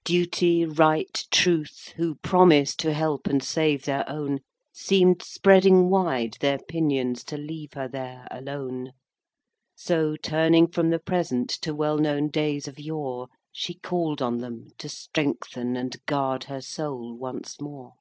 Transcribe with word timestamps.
IV. 0.00 0.04
Duty, 0.06 0.64
Right, 0.66 1.24
Truth, 1.30 1.92
who 1.94 2.16
promised 2.16 2.80
To 2.80 2.92
help 2.92 3.28
and 3.28 3.40
save 3.40 3.84
their 3.84 4.04
own, 4.10 4.40
Seem'd 4.72 5.22
spreading 5.22 5.88
wide 5.88 6.36
their 6.40 6.58
pinions 6.58 7.22
To 7.22 7.36
leave 7.36 7.74
her 7.74 7.86
there 7.86 8.26
alone. 8.28 8.90
So, 9.76 10.16
turning 10.16 10.66
from 10.66 10.90
the 10.90 10.98
Present 10.98 11.48
To 11.62 11.76
well 11.76 11.98
known 11.98 12.26
days 12.28 12.66
of 12.66 12.80
yore, 12.80 13.28
She 13.52 13.74
call'd 13.74 14.20
on 14.20 14.38
them 14.38 14.66
to 14.78 14.88
strengthen 14.88 15.76
And 15.76 16.04
guard 16.06 16.42
her 16.50 16.60
soul 16.60 17.14
once 17.16 17.60
more. 17.60 17.92